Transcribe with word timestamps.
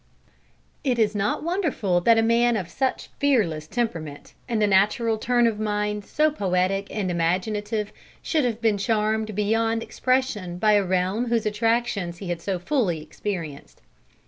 It 0.83 0.97
is 0.97 1.13
not 1.13 1.43
wonderful 1.43 2.01
that 2.01 2.17
a 2.17 2.23
man 2.23 2.57
of 2.57 2.69
such 2.69 3.09
fearless 3.19 3.67
temperament, 3.67 4.33
and 4.49 4.63
a 4.63 4.65
natural 4.65 5.19
turn 5.19 5.45
of 5.45 5.59
mind 5.59 6.05
so 6.05 6.31
poetic 6.31 6.87
and 6.89 7.11
imaginative, 7.11 7.93
should 8.23 8.43
have 8.45 8.59
been 8.61 8.79
charmed 8.79 9.35
beyond 9.35 9.83
expression 9.83 10.57
by 10.57 10.71
a 10.71 10.83
realm 10.83 11.27
whose 11.27 11.45
attractions 11.45 12.17
he 12.17 12.29
had 12.29 12.41
so 12.41 12.57
fully 12.57 12.99
experienced. 12.99 13.79